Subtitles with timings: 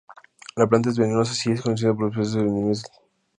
[0.55, 2.81] La planta es venenosa si es consumida por personas o animales.